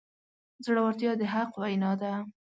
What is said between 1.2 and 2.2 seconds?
حق وینا ده.